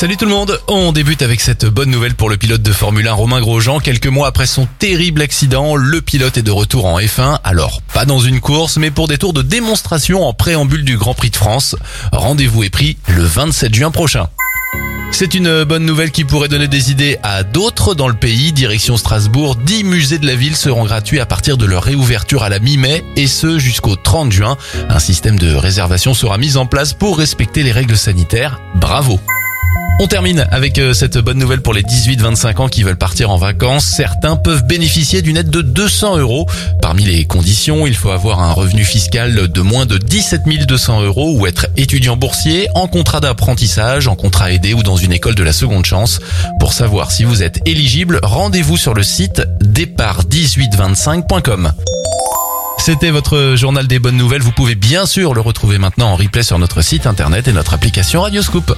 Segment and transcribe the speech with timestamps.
[0.00, 3.06] Salut tout le monde, on débute avec cette bonne nouvelle pour le pilote de Formule
[3.06, 3.80] 1 Romain Grosjean.
[3.80, 7.40] Quelques mois après son terrible accident, le pilote est de retour en F1.
[7.44, 11.12] Alors, pas dans une course, mais pour des tours de démonstration en préambule du Grand
[11.12, 11.76] Prix de France.
[12.12, 14.28] Rendez-vous est pris le 27 juin prochain.
[15.10, 18.54] C'est une bonne nouvelle qui pourrait donner des idées à d'autres dans le pays.
[18.54, 22.48] Direction Strasbourg, 10 musées de la ville seront gratuits à partir de leur réouverture à
[22.48, 24.56] la mi-mai et ce jusqu'au 30 juin.
[24.88, 28.62] Un système de réservation sera mis en place pour respecter les règles sanitaires.
[28.76, 29.20] Bravo
[30.00, 33.36] on termine avec euh, cette bonne nouvelle pour les 18-25 ans qui veulent partir en
[33.36, 33.84] vacances.
[33.84, 36.46] Certains peuvent bénéficier d'une aide de 200 euros.
[36.80, 41.38] Parmi les conditions, il faut avoir un revenu fiscal de moins de 17 200 euros
[41.38, 45.42] ou être étudiant boursier, en contrat d'apprentissage, en contrat aidé ou dans une école de
[45.42, 46.20] la seconde chance.
[46.58, 51.72] Pour savoir si vous êtes éligible, rendez-vous sur le site départ1825.com.
[52.78, 54.40] C'était votre journal des bonnes nouvelles.
[54.40, 57.74] Vous pouvez bien sûr le retrouver maintenant en replay sur notre site internet et notre
[57.74, 58.74] application Radioscoop.